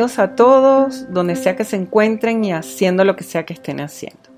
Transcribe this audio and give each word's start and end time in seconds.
A 0.00 0.34
todos, 0.34 1.12
donde 1.12 1.36
sea 1.36 1.56
que 1.56 1.64
se 1.64 1.76
encuentren 1.76 2.42
y 2.42 2.54
haciendo 2.54 3.04
lo 3.04 3.16
que 3.16 3.22
sea 3.22 3.44
que 3.44 3.52
estén 3.52 3.82
haciendo. 3.82 4.30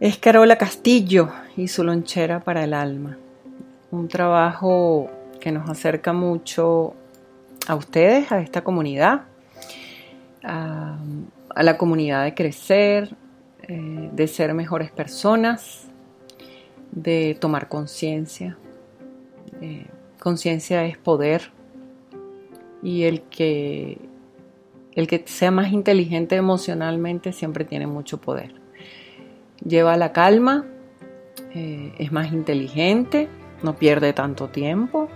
Es 0.00 0.18
Carola 0.18 0.58
Castillo 0.58 1.28
y 1.56 1.68
su 1.68 1.84
lonchera 1.84 2.40
para 2.40 2.64
el 2.64 2.74
alma. 2.74 3.18
Un 3.92 4.08
trabajo 4.08 5.08
que 5.38 5.52
nos 5.52 5.70
acerca 5.70 6.12
mucho 6.12 6.94
a 7.68 7.76
ustedes, 7.76 8.32
a 8.32 8.40
esta 8.40 8.64
comunidad, 8.64 9.22
a, 10.42 10.98
a 11.54 11.62
la 11.62 11.78
comunidad 11.78 12.24
de 12.24 12.34
crecer, 12.34 13.14
eh, 13.62 14.10
de 14.12 14.26
ser 14.26 14.54
mejores 14.54 14.90
personas, 14.90 15.86
de 16.90 17.36
tomar 17.40 17.68
conciencia. 17.68 18.58
Eh, 19.60 19.86
conciencia 20.18 20.84
es 20.84 20.98
poder 20.98 21.52
y 22.82 23.04
el 23.04 23.22
que 23.22 23.98
el 24.94 25.06
que 25.06 25.22
sea 25.26 25.52
más 25.52 25.72
inteligente 25.72 26.34
emocionalmente 26.34 27.32
siempre 27.32 27.64
tiene 27.64 27.86
mucho 27.86 28.20
poder. 28.20 28.54
Lleva 29.64 29.96
la 29.96 30.12
calma, 30.12 30.66
eh, 31.54 31.94
es 31.98 32.10
más 32.10 32.32
inteligente, 32.32 33.28
no 33.62 33.76
pierde 33.76 34.12
tanto 34.12 34.48
tiempo, 34.48 35.08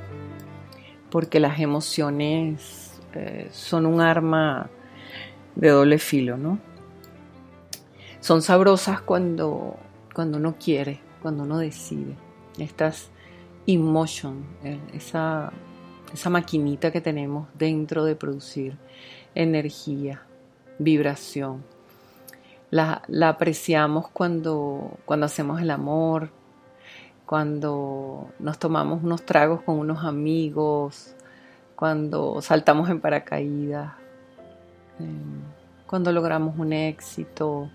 porque 1.10 1.40
las 1.40 1.58
emociones 1.58 3.00
eh, 3.14 3.48
son 3.50 3.86
un 3.86 4.00
arma 4.00 4.70
de 5.56 5.70
doble 5.70 5.98
filo, 5.98 6.36
¿no? 6.36 6.60
Son 8.20 8.40
sabrosas 8.40 9.00
cuando, 9.00 9.76
cuando 10.14 10.38
uno 10.38 10.54
quiere, 10.62 11.00
cuando 11.22 11.42
uno 11.42 11.58
decide. 11.58 12.14
Estas 12.56 13.10
emotion, 13.66 14.44
eh, 14.62 14.78
esa 14.94 15.52
esa 16.12 16.30
maquinita 16.30 16.90
que 16.90 17.00
tenemos 17.00 17.48
dentro 17.54 18.04
de 18.04 18.16
producir 18.16 18.76
energía, 19.34 20.22
vibración. 20.78 21.64
La, 22.70 23.02
la, 23.06 23.30
apreciamos 23.30 24.08
cuando, 24.08 24.98
cuando 25.04 25.26
hacemos 25.26 25.60
el 25.60 25.70
amor, 25.70 26.30
cuando 27.26 28.30
nos 28.38 28.58
tomamos 28.58 29.02
unos 29.02 29.24
tragos 29.24 29.62
con 29.62 29.78
unos 29.78 30.04
amigos, 30.04 31.14
cuando 31.76 32.40
saltamos 32.40 32.88
en 32.88 33.00
paracaídas, 33.00 33.92
eh, 35.00 35.04
cuando 35.86 36.12
logramos 36.12 36.58
un 36.58 36.72
éxito, 36.72 37.70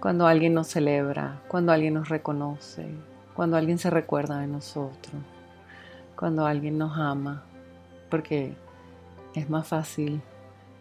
cuando 0.00 0.26
alguien 0.26 0.54
nos 0.54 0.68
celebra, 0.68 1.40
cuando 1.48 1.72
alguien 1.72 1.94
nos 1.94 2.08
reconoce, 2.08 2.88
cuando 3.34 3.56
alguien 3.56 3.78
se 3.78 3.88
recuerda 3.88 4.40
de 4.40 4.46
nosotros, 4.46 5.14
cuando 6.14 6.44
alguien 6.44 6.76
nos 6.76 6.98
ama 6.98 7.44
porque 8.10 8.54
es 9.34 9.48
más 9.48 9.68
fácil 9.68 10.20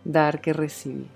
dar 0.04 0.42
que 0.42 0.54
recibir. 0.54 1.08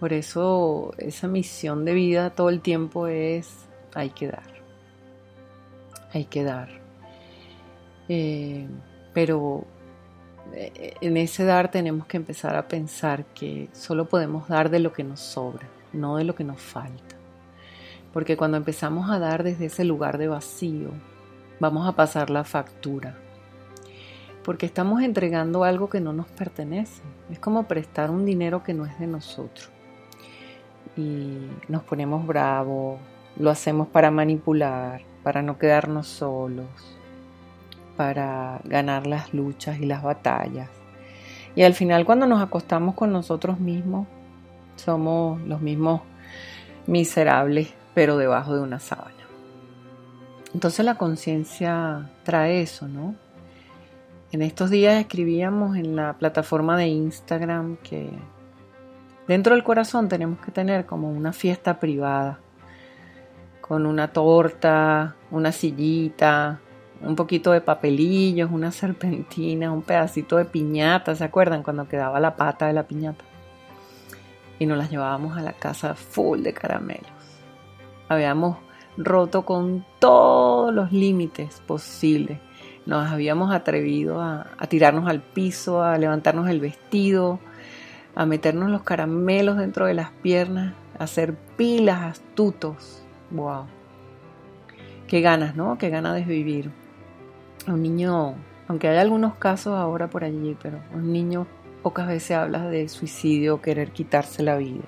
Por 0.00 0.12
eso 0.12 0.94
esa 0.98 1.28
misión 1.28 1.84
de 1.84 1.94
vida 1.94 2.30
todo 2.30 2.48
el 2.48 2.60
tiempo 2.60 3.06
es 3.06 3.66
hay 3.94 4.10
que 4.10 4.28
dar, 4.28 4.62
hay 6.12 6.24
que 6.24 6.42
dar. 6.44 6.68
Eh, 8.08 8.66
pero 9.12 9.64
eh, 10.54 10.94
en 11.00 11.16
ese 11.16 11.44
dar 11.44 11.70
tenemos 11.70 12.06
que 12.06 12.16
empezar 12.16 12.56
a 12.56 12.66
pensar 12.66 13.26
que 13.26 13.68
solo 13.72 14.08
podemos 14.08 14.48
dar 14.48 14.70
de 14.70 14.80
lo 14.80 14.92
que 14.92 15.04
nos 15.04 15.20
sobra, 15.20 15.68
no 15.92 16.16
de 16.16 16.24
lo 16.24 16.34
que 16.34 16.44
nos 16.44 16.60
falta. 16.60 17.16
Porque 18.12 18.36
cuando 18.36 18.56
empezamos 18.56 19.10
a 19.10 19.18
dar 19.18 19.42
desde 19.42 19.66
ese 19.66 19.84
lugar 19.84 20.18
de 20.18 20.28
vacío, 20.28 20.90
vamos 21.62 21.86
a 21.86 21.92
pasar 21.92 22.28
la 22.28 22.42
factura. 22.42 23.14
Porque 24.42 24.66
estamos 24.66 25.00
entregando 25.00 25.62
algo 25.62 25.88
que 25.88 26.00
no 26.00 26.12
nos 26.12 26.26
pertenece. 26.26 27.00
Es 27.30 27.38
como 27.38 27.68
prestar 27.68 28.10
un 28.10 28.26
dinero 28.26 28.64
que 28.64 28.74
no 28.74 28.84
es 28.84 28.98
de 28.98 29.06
nosotros. 29.06 29.70
Y 30.96 31.38
nos 31.68 31.84
ponemos 31.84 32.26
bravos, 32.26 32.98
lo 33.38 33.48
hacemos 33.48 33.86
para 33.86 34.10
manipular, 34.10 35.02
para 35.22 35.40
no 35.40 35.56
quedarnos 35.56 36.08
solos, 36.08 36.66
para 37.96 38.60
ganar 38.64 39.06
las 39.06 39.32
luchas 39.32 39.78
y 39.78 39.86
las 39.86 40.02
batallas. 40.02 40.68
Y 41.54 41.62
al 41.62 41.74
final 41.74 42.04
cuando 42.04 42.26
nos 42.26 42.42
acostamos 42.42 42.96
con 42.96 43.12
nosotros 43.12 43.60
mismos, 43.60 44.08
somos 44.74 45.40
los 45.42 45.60
mismos 45.60 46.00
miserables, 46.88 47.72
pero 47.94 48.16
debajo 48.16 48.52
de 48.52 48.62
una 48.62 48.80
sábana. 48.80 49.21
Entonces 50.54 50.84
la 50.84 50.96
conciencia 50.96 52.10
trae 52.24 52.60
eso, 52.62 52.86
¿no? 52.88 53.14
En 54.32 54.42
estos 54.42 54.70
días 54.70 54.98
escribíamos 54.98 55.76
en 55.76 55.96
la 55.96 56.14
plataforma 56.14 56.76
de 56.76 56.88
Instagram 56.88 57.76
que 57.76 58.10
dentro 59.28 59.54
del 59.54 59.64
corazón 59.64 60.08
tenemos 60.08 60.38
que 60.40 60.50
tener 60.50 60.86
como 60.86 61.10
una 61.10 61.32
fiesta 61.32 61.78
privada, 61.78 62.40
con 63.60 63.86
una 63.86 64.08
torta, 64.08 65.16
una 65.30 65.52
sillita, 65.52 66.60
un 67.02 67.16
poquito 67.16 67.52
de 67.52 67.60
papelillos, 67.60 68.50
una 68.50 68.70
serpentina, 68.70 69.72
un 69.72 69.82
pedacito 69.82 70.36
de 70.36 70.44
piñata, 70.44 71.14
¿se 71.14 71.24
acuerdan 71.24 71.62
cuando 71.62 71.88
quedaba 71.88 72.20
la 72.20 72.36
pata 72.36 72.66
de 72.66 72.72
la 72.72 72.84
piñata? 72.84 73.24
Y 74.58 74.66
nos 74.66 74.78
las 74.78 74.90
llevábamos 74.90 75.36
a 75.36 75.42
la 75.42 75.52
casa 75.52 75.94
full 75.94 76.42
de 76.42 76.52
caramelos. 76.52 77.10
Habíamos 78.08 78.58
roto 78.96 79.44
con 79.44 79.84
todos 79.98 80.72
los 80.72 80.92
límites 80.92 81.62
posibles. 81.66 82.38
Nos 82.84 83.10
habíamos 83.10 83.54
atrevido 83.54 84.20
a, 84.20 84.46
tirarnos 84.68 85.08
al 85.08 85.20
piso, 85.20 85.82
a 85.82 85.96
levantarnos 85.98 86.48
el 86.48 86.60
vestido, 86.60 87.38
a 88.14 88.26
meternos 88.26 88.70
los 88.70 88.82
caramelos 88.82 89.56
dentro 89.56 89.86
de 89.86 89.94
las 89.94 90.10
piernas, 90.10 90.74
a 90.98 91.04
hacer 91.04 91.34
pilas 91.56 92.02
astutos. 92.02 93.02
¡Wow! 93.30 93.66
Qué 95.06 95.20
ganas, 95.20 95.54
¿no? 95.54 95.78
Qué 95.78 95.90
ganas 95.90 96.14
de 96.14 96.22
vivir. 96.22 96.70
Un 97.68 97.82
niño, 97.82 98.34
aunque 98.66 98.88
hay 98.88 98.98
algunos 98.98 99.34
casos 99.36 99.74
ahora 99.74 100.10
por 100.10 100.24
allí, 100.24 100.56
pero 100.60 100.80
un 100.92 101.12
niño 101.12 101.46
pocas 101.82 102.08
veces 102.08 102.36
habla 102.36 102.66
de 102.68 102.88
suicidio 102.88 103.56
o 103.56 103.60
querer 103.60 103.92
quitarse 103.92 104.42
la 104.42 104.56
vida. 104.56 104.84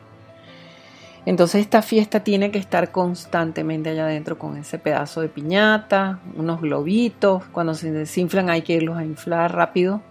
Entonces 1.26 1.62
esta 1.62 1.80
fiesta 1.80 2.20
tiene 2.20 2.50
que 2.50 2.58
estar 2.58 2.92
constantemente 2.92 3.90
allá 3.90 4.04
adentro 4.04 4.38
con 4.38 4.56
ese 4.56 4.78
pedazo 4.78 5.22
de 5.22 5.28
piñata, 5.28 6.20
unos 6.36 6.60
globitos, 6.60 7.44
cuando 7.46 7.74
se 7.74 7.90
desinflan 7.90 8.50
hay 8.50 8.62
que 8.62 8.74
irlos 8.74 8.98
a 8.98 9.04
inflar 9.04 9.54
rápido. 9.54 10.02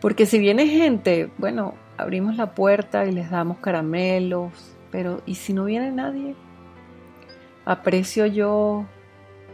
Porque 0.00 0.26
si 0.26 0.38
viene 0.38 0.66
gente, 0.66 1.30
bueno, 1.38 1.74
abrimos 1.98 2.36
la 2.36 2.54
puerta 2.54 3.04
y 3.04 3.12
les 3.12 3.30
damos 3.30 3.58
caramelos, 3.58 4.52
pero 4.90 5.22
¿y 5.26 5.36
si 5.36 5.52
no 5.52 5.66
viene 5.66 5.92
nadie? 5.92 6.34
aprecio 7.64 8.26
yo 8.26 8.84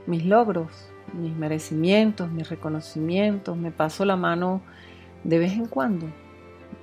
mis 0.07 0.25
logros, 0.25 0.91
mis 1.12 1.35
merecimientos, 1.37 2.31
mis 2.31 2.49
reconocimientos, 2.49 3.57
me 3.57 3.71
paso 3.71 4.05
la 4.05 4.17
mano 4.17 4.62
de 5.25 5.39
vez 5.39 5.53
en 5.53 5.67
cuando. 5.67 6.07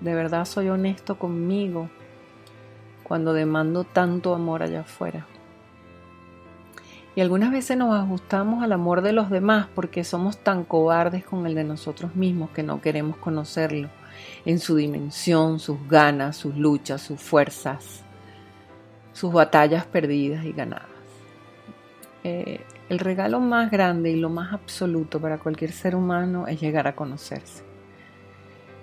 De 0.02 0.14
verdad 0.14 0.46
soy 0.46 0.70
honesto 0.70 1.18
conmigo 1.18 1.90
cuando 3.14 3.34
demando 3.34 3.84
tanto 3.84 4.34
amor 4.34 4.64
allá 4.64 4.80
afuera. 4.80 5.28
Y 7.16 7.22
algunas 7.22 7.52
veces 7.52 7.78
nos 7.78 7.94
ajustamos 7.94 8.64
al 8.64 8.72
amor 8.72 9.04
de 9.04 9.14
los 9.14 9.30
demás 9.30 9.68
porque 9.76 10.04
somos 10.04 10.40
tan 10.40 10.64
cobardes 10.64 11.24
con 11.24 11.46
el 11.46 11.54
de 11.54 11.64
nosotros 11.64 12.16
mismos 12.16 12.50
que 12.50 12.64
no 12.64 12.82
queremos 12.82 13.18
conocerlo 13.18 13.88
en 14.46 14.58
su 14.58 14.78
dimensión, 14.78 15.60
sus 15.60 15.78
ganas, 15.88 16.38
sus 16.38 16.58
luchas, 16.58 17.04
sus 17.04 17.22
fuerzas, 17.22 18.04
sus 19.12 19.32
batallas 19.32 19.86
perdidas 19.86 20.44
y 20.44 20.52
ganadas. 20.52 20.88
Eh, 22.24 22.62
el 22.90 22.98
regalo 22.98 23.40
más 23.40 23.70
grande 23.70 24.10
y 24.10 24.16
lo 24.16 24.32
más 24.32 24.54
absoluto 24.54 25.22
para 25.22 25.38
cualquier 25.38 25.72
ser 25.72 25.96
humano 25.96 26.48
es 26.48 26.60
llegar 26.60 26.88
a 26.88 26.96
conocerse. 26.96 27.64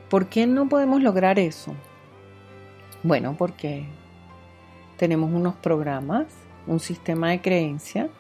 ¿Por 0.09 0.29
qué 0.29 0.47
no 0.47 0.69
podemos 0.69 1.03
lograr 1.03 1.41
eso? 1.41 1.75
Bueno, 3.03 3.35
porque 3.37 3.89
tenemos 5.01 5.33
unos 5.33 5.55
programas, 5.55 6.27
un 6.67 6.79
sistema 6.79 7.31
de 7.31 7.41
creencia 7.41 8.11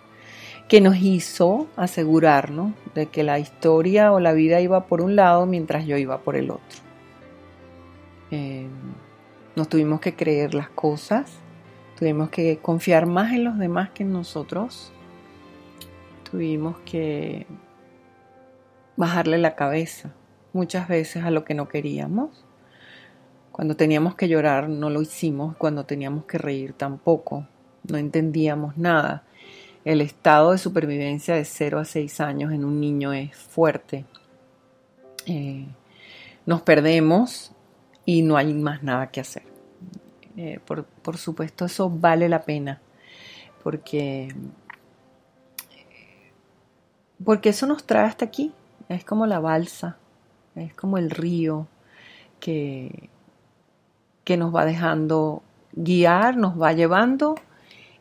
que 0.66 0.80
nos 0.80 0.96
hizo 0.96 1.66
asegurarnos 1.76 2.72
de 2.94 3.04
que 3.04 3.22
la 3.22 3.38
historia 3.38 4.14
o 4.14 4.18
la 4.18 4.32
vida 4.32 4.62
iba 4.62 4.86
por 4.86 5.02
un 5.02 5.14
lado 5.14 5.44
mientras 5.44 5.84
yo 5.84 5.98
iba 5.98 6.22
por 6.22 6.36
el 6.36 6.50
otro. 6.50 6.80
Eh, 8.30 8.66
nos 9.56 9.68
tuvimos 9.68 10.00
que 10.00 10.16
creer 10.16 10.54
las 10.54 10.70
cosas, 10.70 11.30
tuvimos 11.98 12.30
que 12.30 12.56
confiar 12.62 13.04
más 13.04 13.34
en 13.34 13.44
los 13.44 13.58
demás 13.58 13.90
que 13.90 14.04
en 14.04 14.14
nosotros, 14.14 14.90
tuvimos 16.30 16.78
que 16.86 17.46
bajarle 18.96 19.36
la 19.36 19.54
cabeza 19.54 20.14
muchas 20.54 20.88
veces 20.88 21.24
a 21.24 21.30
lo 21.30 21.44
que 21.44 21.52
no 21.52 21.68
queríamos. 21.68 22.46
Cuando 23.60 23.76
teníamos 23.76 24.14
que 24.14 24.26
llorar 24.26 24.70
no 24.70 24.88
lo 24.88 25.02
hicimos, 25.02 25.54
cuando 25.58 25.84
teníamos 25.84 26.24
que 26.24 26.38
reír 26.38 26.72
tampoco, 26.72 27.46
no 27.86 27.98
entendíamos 27.98 28.78
nada. 28.78 29.24
El 29.84 30.00
estado 30.00 30.52
de 30.52 30.56
supervivencia 30.56 31.34
de 31.34 31.44
0 31.44 31.80
a 31.80 31.84
6 31.84 32.20
años 32.22 32.52
en 32.54 32.64
un 32.64 32.80
niño 32.80 33.12
es 33.12 33.36
fuerte. 33.36 34.06
Eh, 35.26 35.66
nos 36.46 36.62
perdemos 36.62 37.52
y 38.06 38.22
no 38.22 38.38
hay 38.38 38.54
más 38.54 38.82
nada 38.82 39.10
que 39.10 39.20
hacer. 39.20 39.42
Eh, 40.38 40.58
por, 40.64 40.86
por, 40.86 41.18
supuesto, 41.18 41.66
eso 41.66 41.90
vale 41.90 42.30
la 42.30 42.40
pena, 42.44 42.80
porque, 43.62 44.34
porque 47.22 47.50
eso 47.50 47.66
nos 47.66 47.84
trae 47.84 48.06
hasta 48.06 48.24
aquí. 48.24 48.54
Es 48.88 49.04
como 49.04 49.26
la 49.26 49.38
balsa, 49.38 49.98
es 50.54 50.72
como 50.72 50.96
el 50.96 51.10
río 51.10 51.68
que, 52.40 53.10
que 54.24 54.36
nos 54.36 54.54
va 54.54 54.64
dejando 54.64 55.42
guiar, 55.72 56.36
nos 56.36 56.60
va 56.60 56.72
llevando 56.72 57.36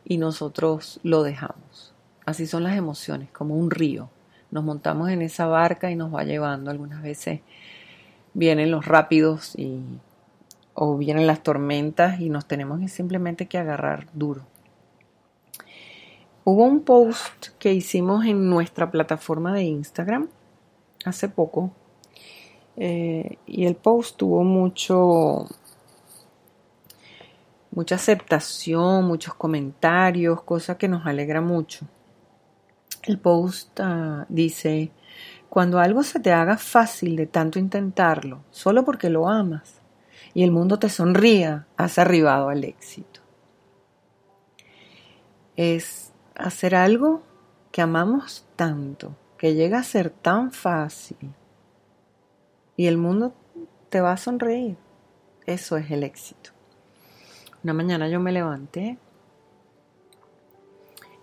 y 0.04 0.18
nosotros 0.18 1.00
lo 1.02 1.22
dejamos. 1.22 1.94
Así 2.26 2.46
son 2.46 2.64
las 2.64 2.76
emociones, 2.76 3.30
como 3.30 3.56
un 3.56 3.70
río. 3.70 4.10
Nos 4.50 4.64
montamos 4.64 5.10
en 5.10 5.22
esa 5.22 5.46
barca 5.46 5.90
y 5.90 5.96
nos 5.96 6.14
va 6.14 6.24
llevando 6.24 6.70
algunas 6.70 7.02
veces 7.02 7.40
vienen 8.34 8.70
los 8.70 8.86
rápidos 8.86 9.54
y, 9.56 9.80
o 10.74 10.96
vienen 10.96 11.26
las 11.26 11.42
tormentas 11.42 12.20
y 12.20 12.28
nos 12.30 12.46
tenemos 12.46 12.80
simplemente 12.90 13.46
que 13.46 13.58
agarrar 13.58 14.06
duro. 14.12 14.46
Hubo 16.44 16.64
un 16.64 16.80
post 16.80 17.48
que 17.58 17.72
hicimos 17.72 18.24
en 18.24 18.48
nuestra 18.48 18.90
plataforma 18.90 19.52
de 19.52 19.62
Instagram 19.64 20.28
hace 21.04 21.28
poco 21.28 21.70
eh, 22.76 23.36
y 23.46 23.66
el 23.66 23.76
post 23.76 24.16
tuvo 24.16 24.42
mucho 24.42 25.46
mucha 27.70 27.94
aceptación, 27.94 29.04
muchos 29.04 29.34
comentarios, 29.34 30.42
cosa 30.42 30.76
que 30.76 30.88
nos 30.88 31.06
alegra 31.06 31.40
mucho. 31.40 31.86
El 33.02 33.18
post 33.18 33.78
ah, 33.80 34.26
dice, 34.28 34.90
cuando 35.48 35.78
algo 35.78 36.02
se 36.02 36.20
te 36.20 36.32
haga 36.32 36.58
fácil 36.58 37.16
de 37.16 37.26
tanto 37.26 37.58
intentarlo, 37.58 38.44
solo 38.50 38.84
porque 38.84 39.10
lo 39.10 39.28
amas, 39.28 39.80
y 40.34 40.42
el 40.42 40.50
mundo 40.50 40.78
te 40.78 40.88
sonría, 40.88 41.66
has 41.76 41.98
arribado 41.98 42.50
al 42.50 42.64
éxito. 42.64 43.20
Es 45.56 46.12
hacer 46.34 46.74
algo 46.74 47.22
que 47.72 47.82
amamos 47.82 48.46
tanto, 48.56 49.16
que 49.38 49.54
llega 49.54 49.78
a 49.78 49.84
ser 49.84 50.10
tan 50.10 50.52
fácil, 50.52 51.32
y 52.76 52.86
el 52.86 52.96
mundo 52.96 53.34
te 53.88 54.00
va 54.00 54.12
a 54.12 54.16
sonreír. 54.16 54.76
Eso 55.46 55.76
es 55.76 55.90
el 55.90 56.04
éxito. 56.04 56.59
Una 57.62 57.72
mañana 57.74 58.08
yo 58.08 58.20
me 58.20 58.32
levanté 58.32 58.96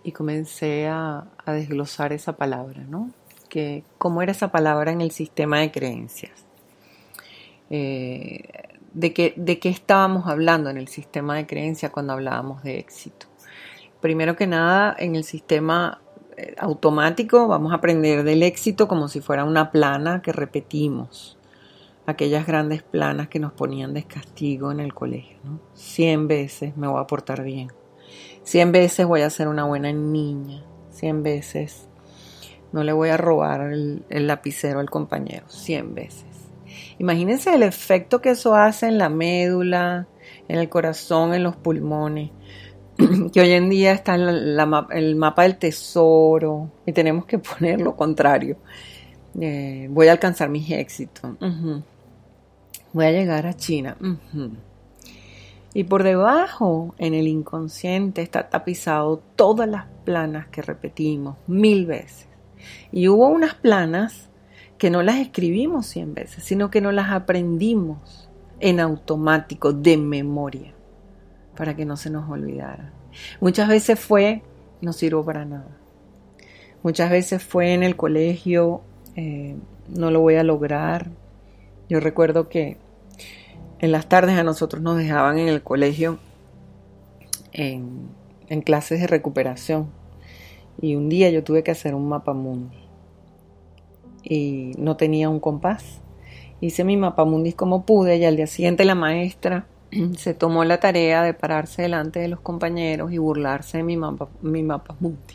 y 0.02 0.12
comencé 0.12 0.86
a, 0.86 1.26
desglosar 1.46 2.12
esa 2.12 2.36
palabra, 2.36 2.84
¿no? 2.88 3.10
que 3.48 3.82
cómo 3.96 4.20
era 4.20 4.32
esa 4.32 4.52
palabra 4.52 4.92
en 4.92 5.00
el 5.00 5.10
sistema 5.10 5.60
de 5.60 5.70
creencias. 5.70 6.44
Eh, 7.70 8.42
de, 8.92 9.12
qué, 9.12 9.34
de 9.36 9.58
qué 9.58 9.70
estábamos 9.70 10.26
hablando 10.26 10.70
en 10.70 10.76
el 10.76 10.88
sistema 10.88 11.36
de 11.36 11.46
creencias 11.46 11.90
cuando 11.90 12.12
hablábamos 12.12 12.62
de 12.62 12.78
éxito. 12.78 13.26
Primero 14.00 14.36
que 14.36 14.46
nada, 14.46 14.94
en 14.98 15.16
el 15.16 15.24
sistema 15.24 16.00
eh, 16.36 16.54
automático 16.58 17.48
vamos 17.48 17.72
a 17.72 17.76
aprender 17.76 18.22
del 18.22 18.42
éxito 18.42 18.86
como 18.86 19.08
si 19.08 19.20
fuera 19.20 19.44
una 19.44 19.70
plana 19.70 20.22
que 20.22 20.32
repetimos. 20.32 21.37
Aquellas 22.08 22.46
grandes 22.46 22.82
planas 22.82 23.28
que 23.28 23.38
nos 23.38 23.52
ponían 23.52 23.92
de 23.92 24.04
castigo 24.04 24.72
en 24.72 24.80
el 24.80 24.94
colegio. 24.94 25.36
¿no? 25.44 25.60
Cien 25.74 26.26
veces 26.26 26.74
me 26.74 26.88
voy 26.88 27.02
a 27.02 27.06
portar 27.06 27.42
bien. 27.42 27.70
Cien 28.44 28.72
veces 28.72 29.06
voy 29.06 29.20
a 29.20 29.28
ser 29.28 29.46
una 29.46 29.64
buena 29.64 29.92
niña. 29.92 30.64
Cien 30.90 31.22
veces 31.22 31.86
no 32.72 32.82
le 32.82 32.92
voy 32.92 33.10
a 33.10 33.18
robar 33.18 33.60
el, 33.60 34.26
lapicero 34.26 34.80
al 34.80 34.88
compañero, 34.88 35.44
cien 35.48 35.94
veces. 35.94 36.24
Imagínense 36.98 37.54
el 37.54 37.62
efecto 37.62 38.22
que 38.22 38.30
eso 38.30 38.54
hace 38.54 38.86
en 38.86 38.96
la 38.96 39.10
médula, 39.10 40.08
en 40.48 40.58
el 40.58 40.70
corazón, 40.70 41.34
en 41.34 41.42
los 41.42 41.56
pulmones. 41.56 42.30
que 43.32 43.40
hoy 43.42 43.52
en 43.52 43.68
día 43.68 43.92
está 43.92 44.14
el 44.14 45.16
mapa 45.16 45.42
del 45.42 45.58
tesoro 45.58 46.72
y 46.86 46.92
tenemos 46.92 47.26
que 47.26 47.38
poner 47.38 47.82
lo 47.82 47.94
contrario. 47.96 48.56
Eh, 49.40 49.88
voy 49.90 50.08
a 50.08 50.12
alcanzar 50.12 50.48
mis 50.48 50.70
éxitos. 50.70 51.30
Voy 52.92 53.06
a 53.06 53.12
llegar 53.12 53.46
a 53.46 53.54
China. 53.54 53.96
Y 55.74 55.84
por 55.84 56.02
debajo, 56.02 56.94
en 56.98 57.14
el 57.14 57.28
inconsciente, 57.28 58.22
está 58.22 58.48
tapizado 58.48 59.22
todas 59.36 59.68
las 59.68 59.86
planas 60.04 60.48
que 60.48 60.62
repetimos 60.62 61.36
mil 61.46 61.86
veces. 61.86 62.26
Y 62.90 63.08
hubo 63.08 63.28
unas 63.28 63.54
planas 63.54 64.28
que 64.78 64.90
no 64.90 65.02
las 65.02 65.16
escribimos 65.18 65.86
cien 65.86 66.14
veces, 66.14 66.44
sino 66.44 66.70
que 66.70 66.80
no 66.80 66.92
las 66.92 67.10
aprendimos 67.10 68.28
en 68.60 68.80
automático, 68.80 69.72
de 69.72 69.96
memoria, 69.96 70.72
para 71.56 71.76
que 71.76 71.84
no 71.84 71.96
se 71.96 72.10
nos 72.10 72.28
olvidara. 72.28 72.92
Muchas 73.40 73.68
veces 73.68 73.98
fue, 73.98 74.42
no 74.80 74.92
sirvo 74.92 75.24
para 75.24 75.44
nada. 75.44 75.76
Muchas 76.82 77.10
veces 77.10 77.42
fue 77.42 77.74
en 77.74 77.82
el 77.82 77.96
colegio, 77.96 78.82
eh, 79.16 79.56
no 79.88 80.10
lo 80.10 80.20
voy 80.20 80.36
a 80.36 80.44
lograr. 80.44 81.10
Yo 81.88 82.00
recuerdo 82.00 82.48
que 82.48 82.76
en 83.78 83.92
las 83.92 84.08
tardes 84.08 84.36
a 84.36 84.44
nosotros 84.44 84.82
nos 84.82 84.98
dejaban 84.98 85.38
en 85.38 85.48
el 85.48 85.62
colegio 85.62 86.18
en, 87.52 88.16
clases 88.64 89.00
de 89.00 89.06
recuperación 89.06 89.88
y 90.80 90.96
un 90.96 91.08
día 91.08 91.30
yo 91.30 91.44
tuve 91.44 91.62
que 91.62 91.70
hacer 91.70 91.94
un 91.94 92.08
mapa 92.08 92.32
mundi 92.32 92.76
y 94.22 94.72
no 94.78 94.96
tenía 94.96 95.28
un 95.28 95.40
compás. 95.40 96.00
Hice 96.60 96.84
mi 96.84 96.96
mapa 96.96 97.24
mundi 97.24 97.52
como 97.52 97.86
pude 97.86 98.16
y 98.16 98.24
al 98.24 98.36
día 98.36 98.46
siguiente 98.46 98.84
la 98.84 98.94
maestra 98.94 99.66
se 100.16 100.34
tomó 100.34 100.64
la 100.64 100.80
tarea 100.80 101.22
de 101.22 101.34
pararse 101.34 101.82
delante 101.82 102.20
de 102.20 102.28
los 102.28 102.40
compañeros 102.40 103.12
y 103.12 103.18
burlarse 103.18 103.78
de 103.78 103.84
mi 103.84 103.96
mapa, 103.96 104.28
mi 104.42 104.62
mapa 104.62 104.94
mundi. 105.00 105.34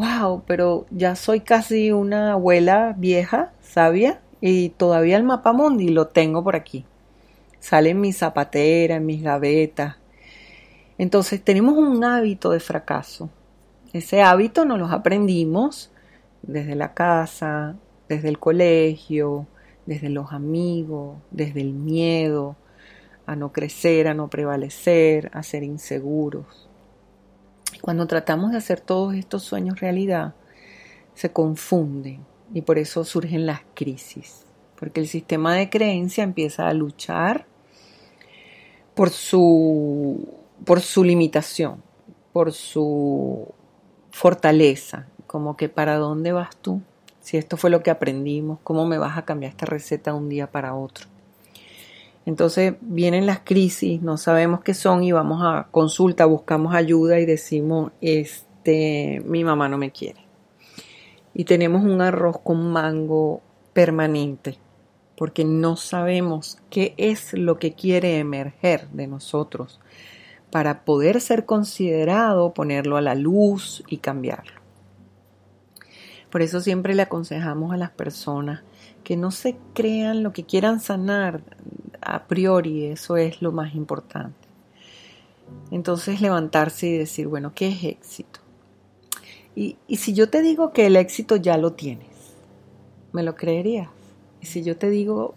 Wow, 0.00 0.42
pero 0.46 0.86
ya 0.90 1.14
soy 1.14 1.40
casi 1.40 1.92
una 1.92 2.32
abuela 2.32 2.94
vieja, 2.96 3.52
sabia, 3.60 4.20
y 4.40 4.70
todavía 4.70 5.18
el 5.18 5.24
mapa 5.24 5.52
mundi 5.52 5.90
lo 5.90 6.06
tengo 6.06 6.42
por 6.42 6.56
aquí. 6.56 6.86
Sale 7.58 7.90
en 7.90 8.00
mi 8.00 8.14
zapatera, 8.14 8.96
en 8.96 9.04
mis 9.04 9.22
gavetas, 9.22 9.96
entonces 10.96 11.42
tenemos 11.42 11.76
un 11.76 12.02
hábito 12.02 12.50
de 12.50 12.60
fracaso. 12.60 13.28
Ese 13.92 14.22
hábito 14.22 14.64
nos 14.64 14.78
lo 14.78 14.86
aprendimos 14.86 15.90
desde 16.40 16.74
la 16.74 16.94
casa, 16.94 17.76
desde 18.08 18.28
el 18.30 18.38
colegio, 18.38 19.46
desde 19.84 20.08
los 20.08 20.32
amigos, 20.32 21.18
desde 21.30 21.60
el 21.60 21.74
miedo 21.74 22.56
a 23.26 23.36
no 23.36 23.52
crecer, 23.52 24.08
a 24.08 24.14
no 24.14 24.28
prevalecer, 24.28 25.30
a 25.34 25.42
ser 25.42 25.62
inseguros. 25.62 26.69
Cuando 27.80 28.06
tratamos 28.06 28.50
de 28.52 28.58
hacer 28.58 28.80
todos 28.80 29.14
estos 29.14 29.42
sueños 29.42 29.80
realidad, 29.80 30.34
se 31.14 31.32
confunden 31.32 32.24
y 32.52 32.62
por 32.62 32.78
eso 32.78 33.04
surgen 33.04 33.46
las 33.46 33.60
crisis, 33.74 34.46
porque 34.78 35.00
el 35.00 35.08
sistema 35.08 35.54
de 35.54 35.70
creencia 35.70 36.24
empieza 36.24 36.68
a 36.68 36.74
luchar 36.74 37.46
por 38.94 39.10
su, 39.10 40.28
por 40.64 40.80
su 40.80 41.04
limitación, 41.04 41.82
por 42.32 42.52
su 42.52 43.48
fortaleza, 44.10 45.06
como 45.26 45.56
que 45.56 45.68
para 45.68 45.96
dónde 45.96 46.32
vas 46.32 46.56
tú, 46.56 46.82
si 47.20 47.36
esto 47.36 47.56
fue 47.56 47.70
lo 47.70 47.82
que 47.82 47.90
aprendimos, 47.90 48.58
cómo 48.64 48.86
me 48.86 48.98
vas 48.98 49.16
a 49.16 49.24
cambiar 49.24 49.50
esta 49.50 49.66
receta 49.66 50.12
de 50.12 50.18
un 50.18 50.28
día 50.28 50.50
para 50.50 50.74
otro. 50.74 51.06
Entonces 52.26 52.74
vienen 52.80 53.26
las 53.26 53.40
crisis, 53.40 54.02
no 54.02 54.16
sabemos 54.16 54.60
qué 54.60 54.74
son 54.74 55.02
y 55.02 55.12
vamos 55.12 55.42
a 55.42 55.68
consulta, 55.70 56.26
buscamos 56.26 56.74
ayuda 56.74 57.18
y 57.18 57.26
decimos, 57.26 57.92
este, 58.00 59.22
mi 59.24 59.42
mamá 59.42 59.68
no 59.68 59.78
me 59.78 59.90
quiere. 59.90 60.26
Y 61.32 61.44
tenemos 61.44 61.82
un 61.82 62.02
arroz 62.02 62.38
con 62.42 62.70
mango 62.70 63.40
permanente, 63.72 64.58
porque 65.16 65.44
no 65.44 65.76
sabemos 65.76 66.58
qué 66.68 66.94
es 66.98 67.32
lo 67.32 67.58
que 67.58 67.72
quiere 67.72 68.18
emerger 68.18 68.88
de 68.90 69.06
nosotros 69.06 69.80
para 70.50 70.84
poder 70.84 71.20
ser 71.20 71.46
considerado, 71.46 72.52
ponerlo 72.52 72.96
a 72.96 73.00
la 73.00 73.14
luz 73.14 73.84
y 73.88 73.98
cambiarlo. 73.98 74.60
Por 76.30 76.42
eso 76.42 76.60
siempre 76.60 76.94
le 76.94 77.02
aconsejamos 77.02 77.72
a 77.72 77.76
las 77.76 77.90
personas 77.90 78.62
que 79.02 79.16
no 79.16 79.30
se 79.30 79.56
crean 79.74 80.22
lo 80.22 80.32
que 80.32 80.44
quieran 80.44 80.80
sanar 80.80 81.42
a 82.00 82.26
priori, 82.26 82.86
eso 82.86 83.16
es 83.16 83.42
lo 83.42 83.52
más 83.52 83.74
importante. 83.74 84.48
Entonces 85.70 86.20
levantarse 86.20 86.86
y 86.86 86.98
decir, 86.98 87.28
bueno, 87.28 87.52
¿qué 87.54 87.68
es 87.68 87.84
éxito? 87.84 88.40
Y, 89.54 89.76
y 89.86 89.96
si 89.96 90.14
yo 90.14 90.30
te 90.30 90.42
digo 90.42 90.72
que 90.72 90.86
el 90.86 90.96
éxito 90.96 91.36
ya 91.36 91.56
lo 91.56 91.72
tienes, 91.72 92.08
¿me 93.12 93.22
lo 93.22 93.34
creerías? 93.34 93.88
Y 94.40 94.46
si 94.46 94.62
yo 94.62 94.76
te 94.76 94.90
digo 94.90 95.34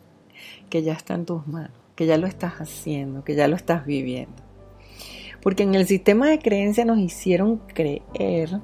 que 0.70 0.84
ya 0.84 0.94
está 0.94 1.16
en 1.16 1.26
tus 1.26 1.46
manos, 1.48 1.72
que 1.96 2.06
ya 2.06 2.18
lo 2.18 2.28
estás 2.28 2.54
haciendo, 2.62 3.24
que 3.24 3.36
ya 3.36 3.48
lo 3.48 3.56
estás 3.56 3.86
viviendo. 3.86 4.42
Porque 5.42 5.64
en 5.64 5.76
el 5.76 5.86
sistema 5.88 6.30
de 6.30 6.40
creencia 6.40 6.86
nos 6.86 7.00
hicieron 7.00 7.58
creer 7.58 8.62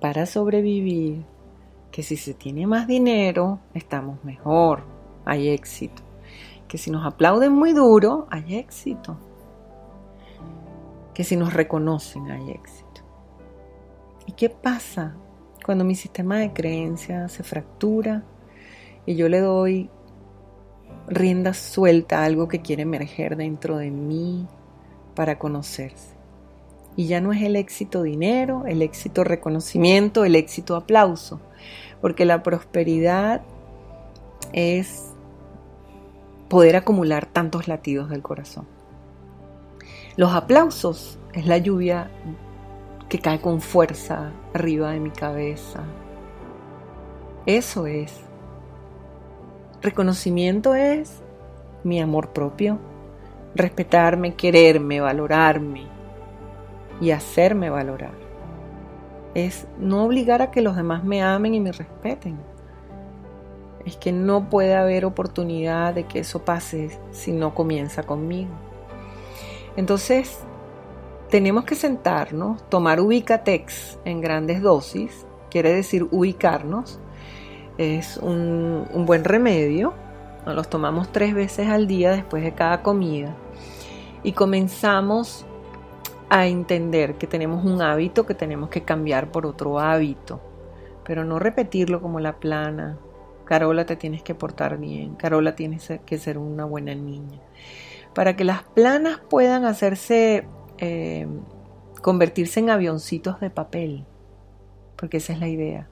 para 0.00 0.26
sobrevivir 0.26 1.24
que 1.90 2.02
si 2.02 2.16
se 2.16 2.34
tiene 2.34 2.66
más 2.66 2.86
dinero, 2.86 3.60
estamos 3.72 4.22
mejor, 4.24 4.84
hay 5.24 5.48
éxito. 5.48 6.03
Que 6.74 6.78
si 6.78 6.90
nos 6.90 7.06
aplauden 7.06 7.52
muy 7.52 7.72
duro, 7.72 8.26
hay 8.32 8.56
éxito. 8.56 9.16
Que 11.14 11.22
si 11.22 11.36
nos 11.36 11.54
reconocen, 11.54 12.28
hay 12.32 12.50
éxito. 12.50 13.02
¿Y 14.26 14.32
qué 14.32 14.50
pasa 14.50 15.14
cuando 15.64 15.84
mi 15.84 15.94
sistema 15.94 16.38
de 16.38 16.52
creencia 16.52 17.28
se 17.28 17.44
fractura 17.44 18.24
y 19.06 19.14
yo 19.14 19.28
le 19.28 19.38
doy 19.38 19.88
rienda 21.06 21.54
suelta 21.54 22.18
a 22.18 22.24
algo 22.24 22.48
que 22.48 22.60
quiere 22.60 22.82
emerger 22.82 23.36
dentro 23.36 23.76
de 23.76 23.92
mí 23.92 24.48
para 25.14 25.38
conocerse? 25.38 26.16
Y 26.96 27.06
ya 27.06 27.20
no 27.20 27.32
es 27.32 27.40
el 27.42 27.54
éxito 27.54 28.02
dinero, 28.02 28.64
el 28.66 28.82
éxito 28.82 29.22
reconocimiento, 29.22 30.24
el 30.24 30.34
éxito 30.34 30.74
aplauso 30.74 31.40
porque 32.00 32.24
la 32.24 32.42
prosperidad 32.42 33.42
es 34.52 35.13
poder 36.54 36.76
acumular 36.76 37.26
tantos 37.26 37.66
latidos 37.66 38.10
del 38.10 38.22
corazón. 38.22 38.64
Los 40.14 40.32
aplausos 40.34 41.18
es 41.32 41.48
la 41.48 41.58
lluvia 41.58 42.12
que 43.08 43.18
cae 43.18 43.40
con 43.40 43.60
fuerza 43.60 44.30
arriba 44.54 44.92
de 44.92 45.00
mi 45.00 45.10
cabeza. 45.10 45.80
Eso 47.44 47.88
es. 47.88 48.20
Reconocimiento 49.82 50.76
es 50.76 51.24
mi 51.82 52.00
amor 52.00 52.32
propio, 52.32 52.78
respetarme, 53.56 54.36
quererme, 54.36 55.00
valorarme 55.00 55.88
y 57.00 57.10
hacerme 57.10 57.68
valorar 57.68 58.14
es 59.34 59.66
no 59.80 60.04
obligar 60.04 60.40
a 60.40 60.52
que 60.52 60.62
los 60.62 60.76
demás 60.76 61.02
me 61.02 61.20
amen 61.20 61.52
y 61.54 61.58
me 61.58 61.72
respeten. 61.72 62.38
Es 63.84 63.96
que 63.96 64.12
no 64.12 64.48
puede 64.48 64.74
haber 64.74 65.04
oportunidad 65.04 65.94
de 65.94 66.04
que 66.04 66.20
eso 66.20 66.44
pase 66.44 66.98
si 67.12 67.32
no 67.32 67.54
comienza 67.54 68.02
conmigo. 68.02 68.50
Entonces, 69.76 70.38
tenemos 71.30 71.64
que 71.64 71.74
sentarnos, 71.74 72.62
tomar 72.68 73.00
ubicatex 73.00 73.98
en 74.04 74.20
grandes 74.20 74.62
dosis, 74.62 75.26
quiere 75.50 75.72
decir 75.72 76.06
ubicarnos, 76.10 77.00
es 77.76 78.18
un, 78.18 78.86
buen 79.04 79.24
remedio, 79.24 79.94
los 80.46 80.68
tomamos 80.68 81.10
tres 81.10 81.34
veces 81.34 81.68
al 81.68 81.86
día 81.86 82.12
después 82.12 82.44
de 82.44 82.52
cada 82.54 82.82
comida 82.82 83.34
y 84.22 84.32
comenzamos 84.32 85.44
a 86.28 86.46
entender 86.46 87.16
que 87.16 87.26
tenemos 87.26 87.64
un 87.64 87.82
hábito 87.82 88.26
que 88.26 88.34
tenemos 88.34 88.68
que 88.68 88.82
cambiar 88.82 89.32
por 89.32 89.46
otro 89.46 89.80
hábito, 89.80 90.40
pero 91.04 91.24
no 91.24 91.38
repetirlo 91.38 92.00
como 92.00 92.20
la 92.20 92.36
plana. 92.36 92.98
Carola, 93.44 93.86
te 93.86 93.96
tienes 93.96 94.22
que 94.22 94.34
portar 94.34 94.78
bien, 94.78 95.14
Carola, 95.16 95.54
tienes 95.54 95.90
que 96.06 96.18
ser 96.18 96.38
una 96.38 96.64
buena 96.64 96.94
niña. 96.94 97.40
Para 98.14 98.36
que 98.36 98.44
las 98.44 98.62
planas 98.62 99.20
puedan 99.28 99.64
hacerse, 99.64 100.46
eh, 100.78 101.26
convertirse 102.02 102.60
en 102.60 102.70
avioncitos 102.70 103.40
de 103.40 103.50
papel, 103.50 104.04
porque 104.96 105.18
esa 105.18 105.32
es 105.32 105.40
la 105.40 105.48
idea. 105.48 105.88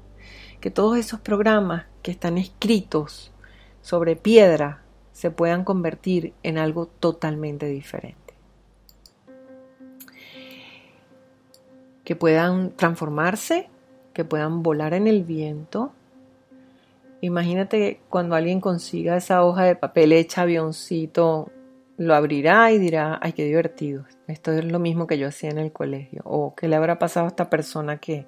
Que 0.60 0.70
todos 0.70 0.96
esos 0.96 1.20
programas 1.20 1.86
que 2.02 2.12
están 2.12 2.38
escritos 2.38 3.32
sobre 3.80 4.16
piedra 4.16 4.82
se 5.12 5.30
puedan 5.30 5.64
convertir 5.64 6.32
en 6.42 6.58
algo 6.58 6.86
totalmente 6.86 7.66
diferente. 7.66 8.22
que 12.04 12.16
puedan 12.16 12.72
transformarse, 12.72 13.68
que 14.12 14.24
puedan 14.24 14.62
volar 14.62 14.94
en 14.94 15.06
el 15.06 15.24
viento. 15.24 15.92
Imagínate 17.22 18.00
cuando 18.10 18.34
alguien 18.34 18.60
consiga 18.60 19.16
esa 19.16 19.44
hoja 19.44 19.62
de 19.62 19.76
papel 19.76 20.10
hecha 20.10 20.42
avioncito, 20.42 21.52
lo 21.96 22.16
abrirá 22.16 22.72
y 22.72 22.80
dirá, 22.80 23.20
ay, 23.22 23.32
qué 23.32 23.44
divertido. 23.44 24.06
Esto 24.26 24.50
es 24.50 24.64
lo 24.64 24.80
mismo 24.80 25.06
que 25.06 25.18
yo 25.18 25.28
hacía 25.28 25.50
en 25.50 25.58
el 25.58 25.70
colegio. 25.70 26.22
O 26.24 26.56
qué 26.56 26.66
le 26.66 26.74
habrá 26.74 26.98
pasado 26.98 27.26
a 27.26 27.28
esta 27.28 27.48
persona 27.48 27.98
que, 27.98 28.26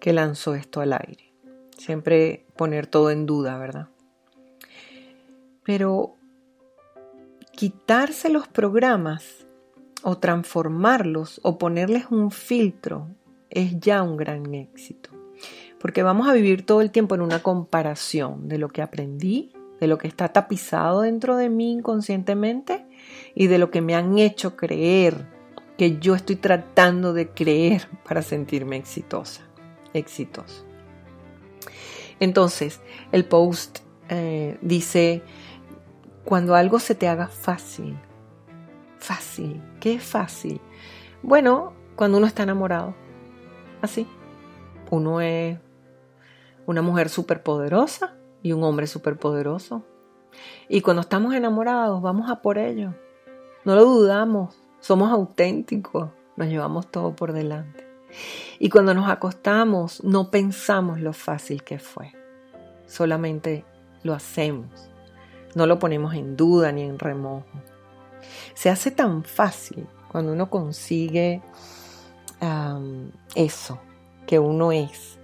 que 0.00 0.12
lanzó 0.12 0.56
esto 0.56 0.80
al 0.80 0.92
aire. 0.94 1.32
Siempre 1.78 2.44
poner 2.56 2.88
todo 2.88 3.12
en 3.12 3.26
duda, 3.26 3.58
¿verdad? 3.58 3.90
Pero 5.62 6.16
quitarse 7.52 8.28
los 8.28 8.48
programas 8.48 9.46
o 10.02 10.18
transformarlos 10.18 11.38
o 11.44 11.58
ponerles 11.58 12.06
un 12.10 12.32
filtro 12.32 13.06
es 13.50 13.78
ya 13.78 14.02
un 14.02 14.16
gran 14.16 14.52
éxito. 14.52 15.10
Porque 15.80 16.02
vamos 16.02 16.28
a 16.28 16.32
vivir 16.32 16.64
todo 16.64 16.80
el 16.80 16.90
tiempo 16.90 17.14
en 17.14 17.20
una 17.22 17.42
comparación 17.42 18.48
de 18.48 18.58
lo 18.58 18.68
que 18.68 18.82
aprendí, 18.82 19.52
de 19.80 19.86
lo 19.86 19.98
que 19.98 20.08
está 20.08 20.28
tapizado 20.28 21.02
dentro 21.02 21.36
de 21.36 21.48
mí 21.48 21.72
inconscientemente 21.72 22.86
y 23.34 23.46
de 23.46 23.58
lo 23.58 23.70
que 23.70 23.82
me 23.82 23.94
han 23.94 24.18
hecho 24.18 24.56
creer 24.56 25.26
que 25.76 25.98
yo 25.98 26.14
estoy 26.14 26.36
tratando 26.36 27.12
de 27.12 27.28
creer 27.28 27.88
para 28.08 28.22
sentirme 28.22 28.76
exitosa, 28.76 29.42
exitoso. 29.92 30.64
Entonces, 32.18 32.80
el 33.12 33.26
post 33.26 33.80
eh, 34.08 34.56
dice, 34.62 35.22
cuando 36.24 36.54
algo 36.54 36.78
se 36.78 36.94
te 36.94 37.08
haga 37.08 37.28
fácil, 37.28 37.98
fácil. 38.98 39.62
¿Qué 39.80 39.94
es 39.94 40.02
fácil? 40.02 40.60
Bueno, 41.22 41.74
cuando 41.94 42.18
uno 42.18 42.26
está 42.26 42.42
enamorado. 42.42 42.94
Así. 43.82 44.06
Uno 44.90 45.20
es 45.20 45.58
una 46.66 46.82
mujer 46.82 47.08
superpoderosa 47.08 48.14
y 48.42 48.52
un 48.52 48.62
hombre 48.64 48.86
superpoderoso. 48.86 49.84
Y 50.68 50.80
cuando 50.82 51.00
estamos 51.00 51.34
enamorados, 51.34 52.02
vamos 52.02 52.30
a 52.30 52.42
por 52.42 52.58
ello. 52.58 52.94
No 53.64 53.74
lo 53.74 53.84
dudamos. 53.84 54.56
Somos 54.80 55.10
auténticos. 55.10 56.10
Nos 56.36 56.48
llevamos 56.48 56.90
todo 56.90 57.16
por 57.16 57.32
delante. 57.32 57.86
Y 58.58 58.68
cuando 58.68 58.94
nos 58.94 59.08
acostamos, 59.08 60.04
no 60.04 60.30
pensamos 60.30 61.00
lo 61.00 61.12
fácil 61.12 61.62
que 61.62 61.78
fue. 61.78 62.12
Solamente 62.86 63.64
lo 64.02 64.14
hacemos. 64.14 64.90
No 65.54 65.66
lo 65.66 65.78
ponemos 65.78 66.14
en 66.14 66.36
duda 66.36 66.72
ni 66.72 66.82
en 66.82 66.98
remojo. 66.98 67.46
Se 68.54 68.70
hace 68.70 68.90
tan 68.90 69.24
fácil 69.24 69.86
cuando 70.10 70.32
uno 70.32 70.50
consigue 70.50 71.42
eso 73.34 73.78
que 74.26 74.38
uno 74.38 74.72
es. 74.72 75.18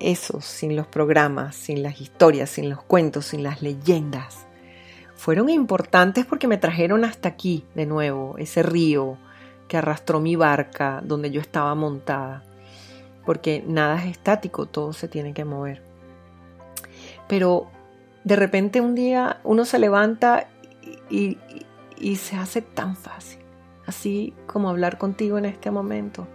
Eso 0.00 0.40
sin 0.40 0.76
los 0.76 0.86
programas, 0.86 1.56
sin 1.56 1.82
las 1.82 2.00
historias, 2.00 2.50
sin 2.50 2.70
los 2.70 2.82
cuentos, 2.82 3.26
sin 3.26 3.42
las 3.42 3.62
leyendas. 3.62 4.46
Fueron 5.14 5.48
importantes 5.50 6.26
porque 6.26 6.48
me 6.48 6.58
trajeron 6.58 7.04
hasta 7.04 7.28
aquí 7.28 7.64
de 7.74 7.86
nuevo, 7.86 8.36
ese 8.38 8.62
río 8.62 9.18
que 9.68 9.76
arrastró 9.76 10.20
mi 10.20 10.36
barca 10.36 11.00
donde 11.04 11.30
yo 11.30 11.40
estaba 11.40 11.74
montada, 11.74 12.42
porque 13.24 13.64
nada 13.66 14.02
es 14.02 14.10
estático, 14.10 14.66
todo 14.66 14.92
se 14.92 15.08
tiene 15.08 15.32
que 15.32 15.44
mover. 15.44 15.82
Pero 17.28 17.70
de 18.24 18.36
repente 18.36 18.80
un 18.80 18.94
día 18.94 19.40
uno 19.44 19.64
se 19.64 19.78
levanta 19.78 20.48
y, 21.08 21.38
se 22.16 22.36
hace 22.36 22.62
tan 22.62 22.96
fácil, 22.96 23.38
así 23.86 24.34
como 24.46 24.68
hablar 24.68 24.98
contigo 24.98 25.38
en 25.38 25.44
este 25.44 25.70
momento, 25.70 26.26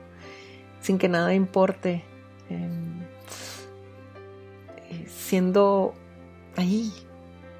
sin 0.79 0.97
que 0.97 1.09
nada 1.09 1.33
importe, 1.33 2.05
em, 2.49 3.06
siendo 5.07 5.93
ahí, 6.55 6.91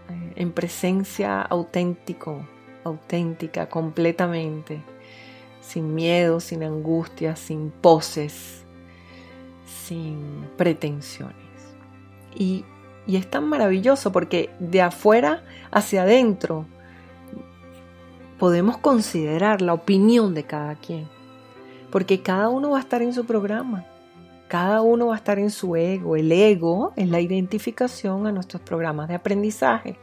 eh, 0.10 0.34
en 0.36 0.52
presencia 0.52 1.42
auténtico, 1.42 2.46
auténtica, 2.84 3.70
completamente, 3.70 4.82
sin 5.62 5.94
miedo, 5.94 6.40
sin 6.40 6.64
angustia, 6.64 7.36
sin 7.36 7.72
poses, 7.72 8.64
sin 9.66 10.48
pretensiones. 10.58 11.36
Y, 12.36 12.64
y 13.06 13.18
es 13.18 13.30
tan 13.30 13.48
maravilloso 13.48 14.12
porque 14.12 14.50
de 14.60 14.82
afuera 14.82 15.44
hacia 15.72 16.04
adentro 16.04 16.66
podemos 18.40 18.78
considerar 18.78 19.62
la 19.62 19.74
opinión 19.74 20.34
de 20.34 20.44
cada 20.44 20.76
quien, 20.76 21.08
porque 21.92 22.22
cada 22.22 22.50
uno 22.50 22.72
va 22.72 22.78
a 22.78 22.82
estar 22.82 23.02
en 23.02 23.14
su 23.14 23.26
programa. 23.26 23.86
Cada 24.48 24.82
uno 24.82 25.08
va 25.08 25.16
a 25.16 25.18
estar 25.18 25.40
en 25.40 25.52
su 25.52 25.76
ego. 25.76 26.16
El 26.16 26.32
ego 26.32 26.94
es 26.96 27.10
la 27.10 27.20
identificación 27.20 28.28
a 28.28 28.32
nuestros 28.32 28.62
programas 28.62 29.10
de 29.10 29.16
aprendizaje 29.16 29.98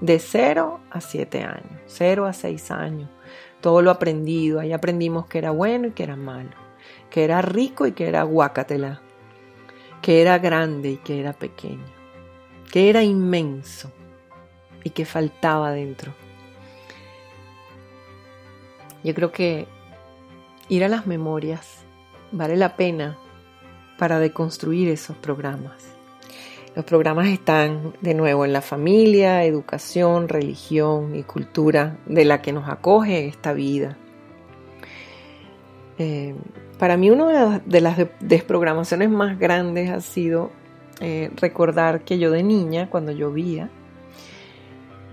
de 0.00 0.18
0 0.18 0.80
a 0.90 1.00
7 1.00 1.42
años, 1.42 1.80
0 1.86 2.26
a 2.26 2.32
6 2.34 2.70
años. 2.70 3.08
Todo 3.62 3.80
lo 3.80 3.90
aprendido. 3.90 4.60
Ahí 4.60 4.72
aprendimos 4.72 5.26
que 5.26 5.38
era 5.38 5.50
bueno 5.50 5.88
y 5.88 5.92
que 5.92 6.02
era 6.02 6.16
malo, 6.16 6.50
que 7.08 7.24
era 7.24 7.40
rico 7.40 7.86
y 7.86 7.92
que 7.92 8.06
era 8.06 8.22
guacatela, 8.22 9.00
que 10.02 10.20
era 10.20 10.38
grande 10.38 10.90
y 10.90 10.96
que 10.98 11.18
era 11.18 11.32
pequeño, 11.32 11.86
que 12.70 12.90
era 12.90 13.02
inmenso 13.02 13.90
y 14.84 14.90
que 14.90 15.06
faltaba 15.06 15.70
dentro. 15.70 16.12
Yo 19.02 19.14
creo 19.14 19.32
que 19.32 19.66
ir 20.68 20.84
a 20.84 20.88
las 20.88 21.06
memorias 21.06 21.84
vale 22.30 22.56
la 22.56 22.76
pena 22.76 23.16
para 23.98 24.18
deconstruir 24.18 24.88
esos 24.88 25.16
programas. 25.16 25.96
Los 26.74 26.84
programas 26.84 27.28
están 27.28 27.94
de 28.02 28.12
nuevo 28.12 28.44
en 28.44 28.52
la 28.52 28.60
familia, 28.60 29.44
educación, 29.44 30.28
religión 30.28 31.16
y 31.16 31.22
cultura 31.22 31.96
de 32.04 32.26
la 32.26 32.42
que 32.42 32.52
nos 32.52 32.68
acoge 32.68 33.26
esta 33.26 33.54
vida. 33.54 33.96
Eh, 35.98 36.34
para 36.78 36.98
mí 36.98 37.10
una 37.10 37.60
de 37.60 37.80
las 37.80 37.96
desprogramaciones 38.20 39.08
más 39.08 39.38
grandes 39.38 39.90
ha 39.90 40.02
sido 40.02 40.50
eh, 41.00 41.30
recordar 41.36 42.02
que 42.02 42.18
yo 42.18 42.30
de 42.30 42.42
niña, 42.42 42.90
cuando 42.90 43.12
llovía, 43.12 43.70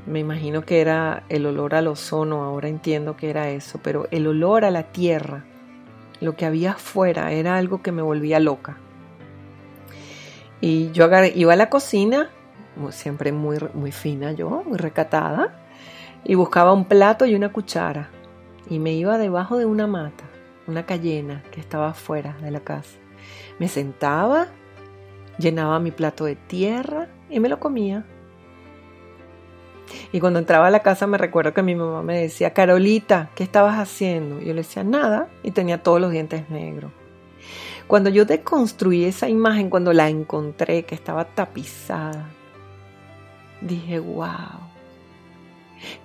me 0.05 0.19
imagino 0.19 0.65
que 0.65 0.81
era 0.81 1.23
el 1.29 1.45
olor 1.45 1.75
al 1.75 1.87
ozono, 1.87 2.43
ahora 2.43 2.67
entiendo 2.67 3.15
que 3.15 3.29
era 3.29 3.49
eso, 3.49 3.79
pero 3.81 4.07
el 4.11 4.27
olor 4.27 4.65
a 4.65 4.71
la 4.71 4.91
tierra, 4.91 5.45
lo 6.23 6.35
que 6.35 6.45
había 6.45 6.71
afuera, 6.71 7.31
era 7.31 7.57
algo 7.57 7.81
que 7.81 7.91
me 7.91 8.01
volvía 8.01 8.39
loca. 8.39 8.77
Y 10.61 10.91
yo 10.91 11.09
iba 11.35 11.53
a 11.53 11.57
la 11.57 11.69
cocina, 11.69 12.29
siempre 12.89 13.31
muy, 13.31 13.57
muy 13.73 13.91
fina 13.91 14.31
yo, 14.31 14.63
muy 14.65 14.77
recatada, 14.77 15.53
y 16.23 16.35
buscaba 16.35 16.73
un 16.73 16.85
plato 16.85 17.25
y 17.25 17.35
una 17.35 17.51
cuchara. 17.51 18.09
Y 18.69 18.79
me 18.79 18.93
iba 18.93 19.17
debajo 19.17 19.57
de 19.57 19.65
una 19.65 19.87
mata, 19.87 20.23
una 20.67 20.85
cayena 20.85 21.43
que 21.51 21.59
estaba 21.59 21.89
afuera 21.89 22.37
de 22.41 22.51
la 22.51 22.61
casa. 22.61 22.97
Me 23.59 23.67
sentaba, 23.67 24.47
llenaba 25.37 25.79
mi 25.79 25.91
plato 25.91 26.25
de 26.25 26.35
tierra 26.35 27.09
y 27.29 27.39
me 27.41 27.49
lo 27.49 27.59
comía. 27.59 28.05
Y 30.11 30.19
cuando 30.19 30.39
entraba 30.39 30.67
a 30.67 30.71
la 30.71 30.81
casa 30.81 31.07
me 31.07 31.17
recuerdo 31.17 31.53
que 31.53 31.63
mi 31.63 31.75
mamá 31.75 32.03
me 32.03 32.21
decía, 32.21 32.53
Carolita, 32.53 33.29
¿qué 33.35 33.43
estabas 33.43 33.77
haciendo? 33.77 34.41
Y 34.41 34.45
yo 34.45 34.53
le 34.53 34.61
decía, 34.61 34.83
nada, 34.83 35.27
y 35.43 35.51
tenía 35.51 35.81
todos 35.81 35.99
los 35.99 36.11
dientes 36.11 36.49
negros. 36.49 36.91
Cuando 37.87 38.09
yo 38.09 38.25
deconstruí 38.25 39.05
esa 39.05 39.29
imagen, 39.29 39.69
cuando 39.69 39.91
la 39.93 40.09
encontré, 40.09 40.83
que 40.83 40.95
estaba 40.95 41.25
tapizada, 41.25 42.29
dije, 43.61 43.99
wow, 43.99 44.59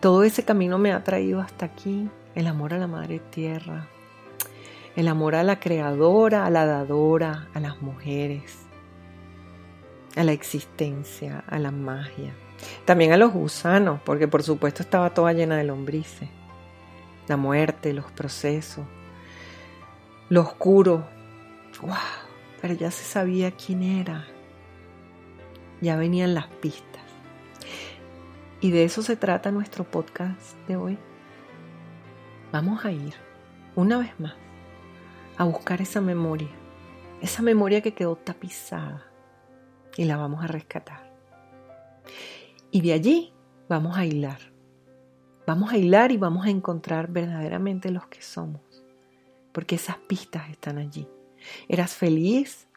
todo 0.01 0.25
ese 0.25 0.45
camino 0.45 0.79
me 0.79 0.93
ha 0.93 1.05
traído 1.05 1.41
hasta 1.41 1.67
aquí, 1.67 2.09
el 2.35 2.47
amor 2.47 2.75
a 2.75 2.79
la 2.79 2.87
Madre 2.87 3.21
Tierra, 3.31 3.87
el 4.97 5.09
amor 5.09 5.35
a 5.37 5.45
la 5.45 5.61
creadora, 5.61 6.47
a 6.47 6.51
la 6.51 6.67
dadora, 6.67 7.49
a 7.55 7.61
las 7.61 7.81
mujeres, 7.81 8.67
a 10.17 10.25
la 10.25 10.33
existencia, 10.33 11.45
a 11.47 11.59
la 11.59 11.71
magia. 11.71 12.35
También 12.85 13.13
a 13.13 13.17
los 13.17 13.33
gusanos, 13.33 14.01
porque 14.05 14.29
por 14.29 14.43
supuesto 14.43 14.83
estaba 14.83 15.15
toda 15.15 15.33
llena 15.33 15.57
de 15.57 15.65
lombrices. 15.65 16.29
La 17.29 17.37
muerte, 17.37 17.93
los 17.93 18.11
procesos, 18.11 18.87
lo 20.31 20.41
oscuro, 20.41 21.05
¡Wow! 21.81 21.95
Pero 22.61 22.75
ya 22.75 22.91
se 22.91 23.05
sabía 23.05 23.53
quién 23.53 23.83
era. 23.83 24.27
Ya 25.81 25.97
venían 25.97 26.35
las 26.35 26.49
pistas. 26.49 27.03
Y 28.61 28.73
de 28.73 28.85
eso 28.85 29.03
se 29.03 29.17
trata 29.17 29.53
nuestro 29.53 29.85
podcast 29.85 30.57
de 30.67 30.77
hoy. 30.77 30.99
Vamos 32.51 32.85
a 32.85 32.91
ir, 32.91 33.15
una 33.77 33.99
vez 33.99 34.19
más, 34.19 34.35
a 35.37 35.45
buscar 35.45 35.81
esa 35.81 36.01
memoria. 36.01 36.49
Esa 37.21 37.43
memoria 37.43 37.81
que 37.81 37.95
quedó 37.95 38.17
tapizada. 38.17 39.07
Y 39.97 40.05
la 40.05 40.17
vamos 40.17 40.43
a 40.43 40.49
rescatar. 40.49 41.13
Y 42.71 42.83
de 42.83 42.93
allí 42.93 43.33
vamos 43.69 43.97
a 43.97 44.05
hilar. 44.05 44.41
Vamos 45.47 45.73
a 45.73 45.79
hilar 45.79 46.13
y 46.13 46.19
vamos 46.19 46.47
a 46.47 46.51
encontrar 46.51 47.11
verdaderamente 47.11 47.91
los 47.91 48.07
que 48.07 48.21
somos. 48.21 48.61
Porque 49.53 49.77
esas 49.77 49.97
pistas 49.97 50.51
están 50.51 50.79
allí. 50.79 51.09
Eras 51.69 51.95
feliz, 51.95 52.69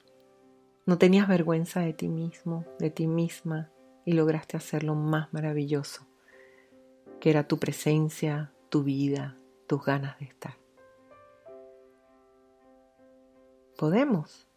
no 0.86 0.97
tenías 0.97 1.27
vergüenza 1.27 1.82
de 1.82 1.93
ti 1.93 2.08
mismo, 2.08 2.65
de 2.80 2.89
ti 2.89 3.08
misma, 3.08 3.69
y 4.06 4.13
lograste 4.13 4.58
hacer 4.58 4.84
lo 4.84 4.95
más 4.95 5.32
maravilloso, 5.34 6.08
que 7.19 7.30
era 7.30 7.47
tu 7.47 7.60
presencia, 7.60 8.54
tu 8.69 8.84
vida, 8.84 9.38
tus 9.67 9.84
ganas 9.84 10.17
de 10.19 10.25
estar. 10.25 10.58
Podemos. 13.77 14.47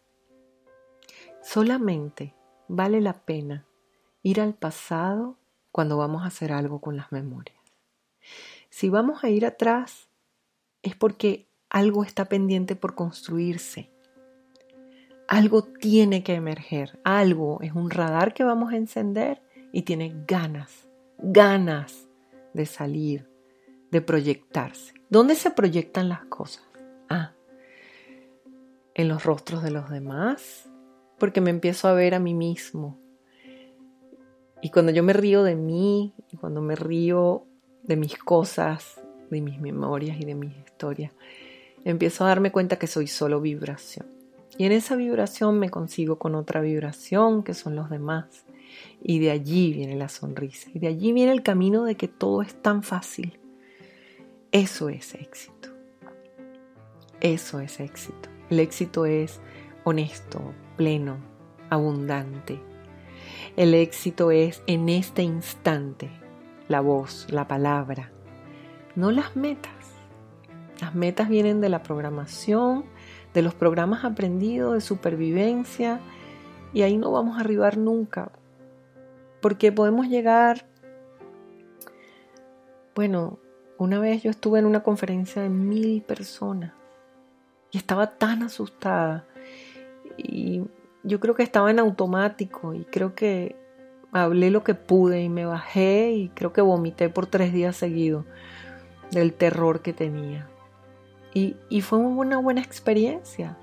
Solamente 1.41 2.33
vale 2.67 3.01
la 3.01 3.13
pena 3.13 3.65
ir 4.25 4.41
al 4.41 4.53
pasado 4.53 5.37
cuando 5.71 5.97
vamos 5.97 6.23
a 6.23 6.27
hacer 6.27 6.51
algo 6.51 6.81
con 6.81 6.97
las 6.97 7.11
memorias. 7.11 7.57
Si 8.69 8.89
vamos 8.89 9.23
a 9.23 9.29
ir 9.29 9.45
atrás 9.45 10.09
es 10.81 10.95
porque 10.95 11.47
algo 11.69 12.03
está 12.03 12.25
pendiente 12.25 12.75
por 12.75 12.95
construirse 12.95 13.89
algo 15.27 15.63
tiene 15.63 16.23
que 16.23 16.35
emerger, 16.35 16.99
algo 17.03 17.59
es 17.61 17.73
un 17.73 17.89
radar 17.89 18.33
que 18.33 18.43
vamos 18.43 18.73
a 18.73 18.77
encender 18.77 19.41
y 19.71 19.83
tiene 19.83 20.13
ganas, 20.27 20.87
ganas 21.17 22.07
de 22.53 22.65
salir, 22.65 23.29
de 23.91 24.01
proyectarse. 24.01 24.93
¿Dónde 25.09 25.35
se 25.35 25.51
proyectan 25.51 26.09
las 26.09 26.25
cosas? 26.25 26.63
Ah, 27.09 27.33
en 28.93 29.07
los 29.07 29.23
rostros 29.23 29.63
de 29.63 29.71
los 29.71 29.89
demás, 29.89 30.69
porque 31.17 31.41
me 31.41 31.49
empiezo 31.49 31.87
a 31.87 31.93
ver 31.93 32.13
a 32.13 32.19
mí 32.19 32.33
mismo. 32.33 32.99
Y 34.65 34.69
cuando 34.69 34.91
yo 34.91 35.03
me 35.03 35.13
río 35.13 35.43
de 35.43 35.53
mí, 35.53 36.11
cuando 36.41 36.59
me 36.59 36.75
río 36.75 37.45
de 37.83 37.97
mis 37.97 38.17
cosas, 38.17 38.99
de 39.29 39.39
mis 39.39 39.61
memorias 39.61 40.19
y 40.19 40.25
de 40.25 40.33
mis 40.33 40.57
historias, 40.57 41.11
empiezo 41.83 42.25
a 42.25 42.29
darme 42.29 42.51
cuenta 42.51 42.77
que 42.79 42.87
soy 42.87 43.05
solo 43.05 43.41
vibración. 43.41 44.07
Y 44.57 44.65
en 44.65 44.71
esa 44.71 44.95
vibración 44.95 45.59
me 45.59 45.69
consigo 45.69 46.17
con 46.17 46.33
otra 46.33 46.61
vibración 46.61 47.43
que 47.43 47.53
son 47.53 47.75
los 47.75 47.91
demás. 47.91 48.25
Y 49.03 49.19
de 49.19 49.29
allí 49.29 49.71
viene 49.71 49.97
la 49.97 50.09
sonrisa. 50.09 50.67
Y 50.73 50.79
de 50.79 50.87
allí 50.87 51.13
viene 51.13 51.31
el 51.31 51.43
camino 51.43 51.83
de 51.83 51.93
que 51.93 52.07
todo 52.07 52.41
es 52.41 52.59
tan 52.59 52.81
fácil. 52.81 53.37
Eso 54.51 54.89
es 54.89 55.13
éxito. 55.13 55.69
Eso 57.21 57.59
es 57.59 57.79
éxito. 57.79 58.29
El 58.49 58.59
éxito 58.59 59.05
es 59.05 59.39
honesto, 59.83 60.41
pleno, 60.75 61.17
abundante. 61.69 62.59
El 63.55 63.73
éxito 63.73 64.31
es 64.31 64.63
en 64.67 64.89
este 64.89 65.23
instante 65.23 66.09
la 66.67 66.81
voz, 66.81 67.27
la 67.29 67.47
palabra, 67.47 68.11
no 68.95 69.11
las 69.11 69.35
metas. 69.35 69.71
Las 70.81 70.95
metas 70.95 71.29
vienen 71.29 71.61
de 71.61 71.69
la 71.69 71.83
programación, 71.83 72.85
de 73.33 73.41
los 73.41 73.53
programas 73.53 74.03
aprendidos 74.03 74.73
de 74.73 74.81
supervivencia 74.81 75.99
y 76.73 76.81
ahí 76.81 76.97
no 76.97 77.11
vamos 77.11 77.37
a 77.37 77.41
arribar 77.41 77.77
nunca, 77.77 78.31
porque 79.41 79.71
podemos 79.71 80.07
llegar, 80.07 80.65
bueno, 82.95 83.39
una 83.77 83.99
vez 83.99 84.23
yo 84.23 84.29
estuve 84.29 84.59
en 84.59 84.65
una 84.65 84.83
conferencia 84.83 85.41
de 85.41 85.49
mil 85.49 86.01
personas 86.01 86.73
y 87.71 87.77
estaba 87.77 88.17
tan 88.17 88.43
asustada 88.43 89.25
y 90.17 90.63
yo 91.05 91.19
creo 91.19 91.35
que 91.35 91.43
estaba 91.43 91.69
en 91.69 91.79
automático 91.79 92.73
y 92.73 92.83
creo 92.85 93.13
que 93.15 93.55
hablé 94.11 94.49
lo 94.49 94.63
que 94.63 94.73
pude 94.73 95.21
y 95.21 95.29
me 95.29 95.45
bajé 95.45 96.11
y 96.11 96.29
creo 96.29 96.51
que 96.51 96.61
vomité 96.61 97.09
por 97.09 97.27
tres 97.27 97.53
días 97.53 97.75
seguidos 97.75 98.25
del 99.11 99.33
terror 99.33 99.81
que 99.81 99.93
tenía. 99.93 100.47
Y, 101.33 101.81
fue 101.81 101.99
una 101.99 102.37
buena 102.37 102.61
experiencia, 102.61 103.57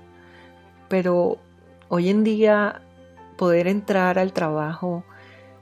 pero 0.89 1.39
hoy 1.89 2.09
en 2.09 2.23
día 2.23 2.83
poder 3.35 3.67
entrar 3.67 4.19
al 4.19 4.31
trabajo, 4.31 5.03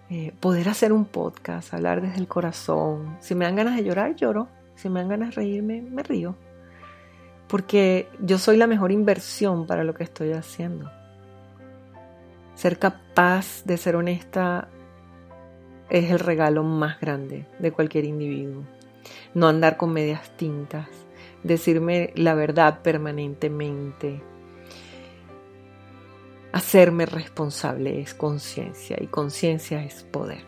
eh, 0.09 0.33
poder 0.41 0.67
hacer 0.67 0.91
un 0.91 1.05
podcast, 1.05 1.73
hablar 1.73 2.01
desde 2.01 2.19
el 2.19 2.27
corazón, 2.27 3.15
si 3.21 3.33
me 3.33 3.45
dan 3.45 3.55
ganas 3.55 3.77
de 3.77 3.85
llorar, 3.85 4.17
lloro, 4.17 4.49
si 4.75 4.89
me 4.89 4.99
dan 4.99 5.07
ganas 5.07 5.29
de 5.29 5.35
reírme, 5.35 5.81
me 5.81 6.03
río, 6.03 6.35
porque 7.47 8.09
yo 8.19 8.37
soy 8.37 8.57
la 8.57 8.67
mejor 8.67 8.91
inversión 8.91 9.65
para 9.65 9.85
lo 9.85 9.93
que 9.93 10.03
estoy 10.03 10.33
haciendo. 10.33 10.91
Ser 12.61 12.77
capaz 12.77 13.63
de 13.65 13.75
ser 13.75 13.95
honesta 13.95 14.67
es 15.89 16.11
el 16.11 16.19
regalo 16.19 16.61
más 16.61 16.99
grande 16.99 17.47
de 17.57 17.71
cualquier 17.71 18.05
individuo. 18.05 18.61
No 19.33 19.47
andar 19.47 19.77
con 19.77 19.91
medias 19.91 20.37
tintas, 20.37 20.87
decirme 21.41 22.13
la 22.13 22.35
verdad 22.35 22.83
permanentemente. 22.83 24.21
Hacerme 26.51 27.07
responsable 27.07 27.99
es 27.99 28.13
conciencia 28.13 28.95
y 29.01 29.07
conciencia 29.07 29.83
es 29.83 30.03
poder. 30.03 30.45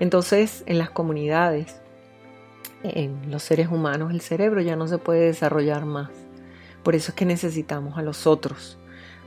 Entonces, 0.00 0.62
en 0.64 0.78
las 0.78 0.88
comunidades, 0.88 1.82
en 2.82 3.30
los 3.30 3.42
seres 3.42 3.68
humanos, 3.68 4.10
el 4.10 4.22
cerebro 4.22 4.62
ya 4.62 4.74
no 4.74 4.88
se 4.88 4.96
puede 4.96 5.26
desarrollar 5.26 5.84
más. 5.84 6.08
Por 6.82 6.94
eso 6.94 7.10
es 7.10 7.14
que 7.14 7.26
necesitamos 7.26 7.98
a 7.98 8.02
los 8.02 8.26
otros 8.26 8.78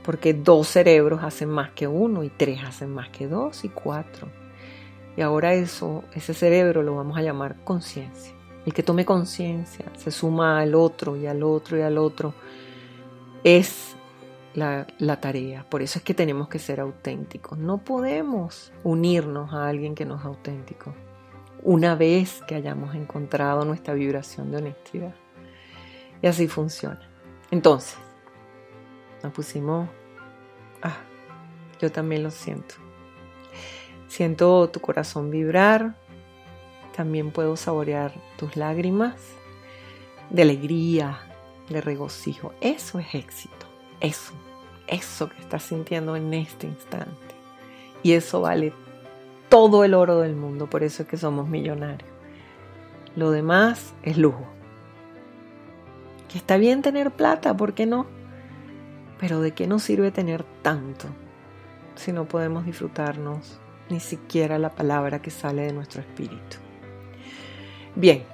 porque 0.04 0.34
dos 0.34 0.68
cerebros 0.68 1.22
hacen 1.22 1.48
más 1.48 1.70
que 1.70 1.86
uno 1.86 2.24
y 2.24 2.30
tres 2.30 2.60
hacen 2.64 2.92
más 2.92 3.08
que 3.10 3.26
dos 3.28 3.64
y 3.64 3.68
cuatro. 3.68 4.28
Y 5.16 5.20
ahora 5.20 5.54
eso, 5.54 6.04
ese 6.14 6.34
cerebro 6.34 6.82
lo 6.82 6.96
vamos 6.96 7.18
a 7.18 7.22
llamar 7.22 7.56
conciencia. 7.64 8.34
El 8.64 8.72
que 8.72 8.82
tome 8.82 9.04
conciencia 9.04 9.86
se 9.96 10.10
suma 10.10 10.60
al 10.60 10.74
otro 10.74 11.16
y 11.16 11.26
al 11.26 11.42
otro 11.42 11.76
y 11.76 11.82
al 11.82 11.98
otro. 11.98 12.34
Es 13.44 13.96
la, 14.54 14.86
la, 14.98 15.20
tarea. 15.20 15.66
Por 15.68 15.82
eso 15.82 15.98
es 15.98 16.04
que 16.04 16.14
tenemos 16.14 16.48
que 16.48 16.58
ser 16.58 16.80
auténticos. 16.80 17.58
No 17.58 17.78
podemos 17.78 18.72
unirnos 18.84 19.52
a 19.52 19.68
alguien 19.68 19.94
que 19.94 20.06
no 20.06 20.16
es 20.16 20.24
auténtico. 20.24 20.94
Una 21.62 21.94
vez 21.94 22.40
que 22.46 22.54
hayamos 22.54 22.94
encontrado 22.94 23.64
nuestra 23.64 23.94
vibración 23.94 24.50
de 24.50 24.58
honestidad. 24.58 25.14
Y 26.22 26.28
así 26.28 26.46
funciona. 26.46 27.00
Entonces, 27.50 27.98
nos 29.22 29.32
pusimos, 29.32 29.88
ah, 30.82 30.96
yo 31.80 31.90
también 31.90 32.22
lo 32.22 32.30
siento. 32.30 32.74
Siento 34.08 34.68
tu 34.68 34.80
corazón 34.80 35.30
vibrar, 35.30 35.96
también 36.94 37.30
puedo 37.30 37.56
saborear 37.56 38.12
tus 38.36 38.56
lágrimas 38.56 39.14
de 40.30 40.42
alegría, 40.42 41.20
de 41.68 41.80
regocijo. 41.80 42.52
Eso 42.60 42.98
es 42.98 43.14
éxito, 43.14 43.66
eso, 44.00 44.32
eso 44.86 45.28
que 45.28 45.40
estás 45.40 45.62
sintiendo 45.62 46.16
en 46.16 46.34
este 46.34 46.66
instante. 46.66 47.34
Y 48.02 48.12
eso 48.12 48.40
vale 48.40 48.72
todo 49.48 49.84
el 49.84 49.94
oro 49.94 50.20
del 50.20 50.34
mundo, 50.34 50.68
por 50.68 50.82
eso 50.82 51.02
es 51.02 51.08
que 51.08 51.16
somos 51.16 51.48
millonarios. 51.48 52.10
Lo 53.16 53.30
demás 53.30 53.92
es 54.02 54.16
lujo. 54.16 54.46
Que 56.30 56.38
está 56.38 56.56
bien 56.56 56.82
tener 56.82 57.10
plata, 57.10 57.54
¿por 57.56 57.74
qué 57.74 57.84
no? 57.86 58.06
Pero 59.22 59.40
¿de 59.40 59.52
qué 59.52 59.68
nos 59.68 59.84
sirve 59.84 60.10
tener 60.10 60.42
tanto 60.62 61.06
si 61.94 62.10
no 62.10 62.24
podemos 62.24 62.66
disfrutarnos 62.66 63.60
ni 63.88 64.00
siquiera 64.00 64.58
la 64.58 64.70
palabra 64.70 65.22
que 65.22 65.30
sale 65.30 65.62
de 65.62 65.72
nuestro 65.72 66.00
espíritu? 66.00 66.56
Bien, 67.94 68.24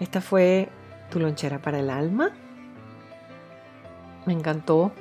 esta 0.00 0.22
fue 0.22 0.70
tu 1.10 1.20
lonchera 1.20 1.60
para 1.60 1.78
el 1.78 1.90
alma. 1.90 2.30
Me 4.24 4.32
encantó. 4.32 4.92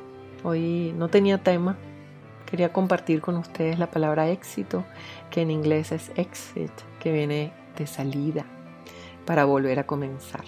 Hoy 0.43 0.93
no 0.97 1.07
tenía 1.07 1.37
tema. 1.37 1.77
Quería 2.45 2.73
compartir 2.73 3.21
con 3.21 3.37
ustedes 3.37 3.79
la 3.79 3.89
palabra 3.89 4.29
éxito, 4.29 4.83
que 5.31 5.39
en 5.39 5.51
inglés 5.51 5.93
es 5.93 6.11
exit, 6.17 6.73
que 6.99 7.13
viene 7.13 7.53
de 7.77 7.87
salida, 7.87 8.43
para 9.25 9.45
volver 9.45 9.79
a 9.79 9.87
comenzar. 9.87 10.43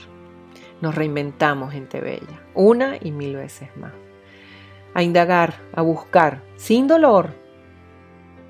Nos 0.82 0.96
reinventamos, 0.96 1.72
gente 1.72 2.02
bella, 2.02 2.42
una 2.56 2.98
y 3.00 3.12
mil 3.12 3.36
veces 3.36 3.70
más. 3.78 3.94
A 4.94 5.04
indagar, 5.04 5.54
a 5.74 5.82
buscar, 5.82 6.42
sin 6.58 6.88
dolor. 6.88 7.36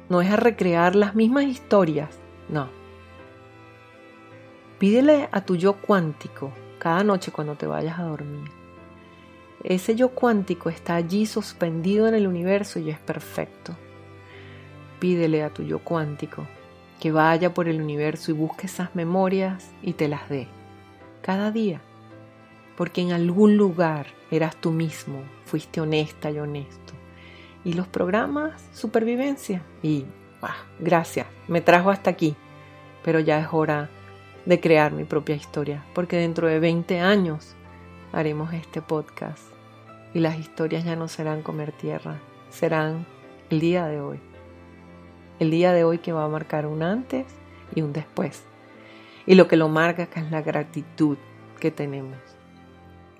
No 0.09 0.21
es 0.21 0.31
a 0.31 0.37
recrear 0.37 0.95
las 0.95 1.13
mismas 1.13 1.43
historias, 1.43 2.19
no. 2.47 2.69
Pídele 4.79 5.29
a 5.31 5.41
tu 5.41 5.55
yo 5.55 5.73
cuántico 5.73 6.51
cada 6.79 7.03
noche 7.03 7.31
cuando 7.31 7.55
te 7.55 7.67
vayas 7.67 7.99
a 7.99 8.03
dormir. 8.03 8.49
Ese 9.63 9.95
yo 9.95 10.09
cuántico 10.09 10.69
está 10.69 10.95
allí 10.95 11.25
suspendido 11.25 12.07
en 12.07 12.15
el 12.15 12.27
universo 12.27 12.79
y 12.79 12.89
es 12.89 12.97
perfecto. 12.97 13.75
Pídele 14.99 15.43
a 15.43 15.49
tu 15.51 15.63
yo 15.63 15.79
cuántico 15.79 16.47
que 16.99 17.11
vaya 17.11 17.53
por 17.53 17.67
el 17.67 17.81
universo 17.81 18.31
y 18.31 18.35
busque 18.35 18.67
esas 18.67 18.95
memorias 18.95 19.71
y 19.81 19.93
te 19.93 20.07
las 20.07 20.29
dé 20.29 20.47
cada 21.21 21.51
día 21.51 21.81
porque 22.81 23.01
en 23.01 23.11
algún 23.11 23.57
lugar 23.57 24.07
eras 24.31 24.55
tú 24.55 24.71
mismo, 24.71 25.21
fuiste 25.45 25.79
honesta 25.79 26.31
y 26.31 26.39
honesto. 26.39 26.93
Y 27.63 27.73
los 27.73 27.87
programas, 27.87 28.59
supervivencia. 28.73 29.61
Y, 29.83 30.07
gracias, 30.79 31.27
me 31.47 31.61
trajo 31.61 31.91
hasta 31.91 32.09
aquí. 32.09 32.35
Pero 33.03 33.19
ya 33.19 33.39
es 33.39 33.49
hora 33.51 33.91
de 34.47 34.59
crear 34.59 34.93
mi 34.93 35.03
propia 35.03 35.35
historia, 35.35 35.85
porque 35.93 36.17
dentro 36.17 36.47
de 36.47 36.59
20 36.59 37.01
años 37.01 37.55
haremos 38.13 38.51
este 38.51 38.81
podcast 38.81 39.43
y 40.15 40.19
las 40.19 40.39
historias 40.39 40.83
ya 40.83 40.95
no 40.95 41.07
serán 41.07 41.43
comer 41.43 41.73
tierra, 41.73 42.19
serán 42.49 43.05
el 43.51 43.59
día 43.59 43.85
de 43.85 44.01
hoy. 44.01 44.19
El 45.37 45.51
día 45.51 45.71
de 45.71 45.83
hoy 45.83 45.99
que 45.99 46.13
va 46.13 46.25
a 46.25 46.29
marcar 46.29 46.65
un 46.65 46.81
antes 46.81 47.27
y 47.75 47.83
un 47.83 47.93
después. 47.93 48.43
Y 49.27 49.35
lo 49.35 49.47
que 49.47 49.55
lo 49.55 49.69
marca 49.69 50.09
es 50.15 50.31
la 50.31 50.41
gratitud 50.41 51.19
que 51.59 51.69
tenemos 51.69 52.40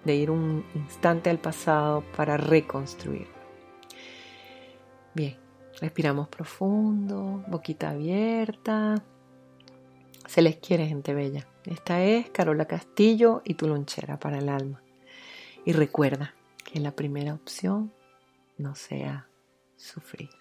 de 0.03 0.15
ir 0.15 0.31
un 0.31 0.65
instante 0.75 1.29
al 1.29 1.39
pasado 1.39 2.03
para 2.15 2.37
reconstruir. 2.37 3.27
Bien, 5.13 5.37
respiramos 5.79 6.27
profundo, 6.27 7.43
boquita 7.47 7.91
abierta. 7.91 8.95
Se 10.27 10.41
les 10.41 10.57
quiere, 10.57 10.87
gente 10.87 11.13
bella. 11.13 11.47
Esta 11.65 12.03
es 12.03 12.29
Carola 12.29 12.65
Castillo 12.65 13.41
y 13.43 13.55
tu 13.55 13.67
lonchera 13.67 14.19
para 14.19 14.39
el 14.39 14.49
alma. 14.49 14.81
Y 15.65 15.73
recuerda 15.73 16.33
que 16.63 16.79
la 16.79 16.91
primera 16.95 17.33
opción 17.33 17.91
no 18.57 18.75
sea 18.75 19.27
sufrir. 19.75 20.40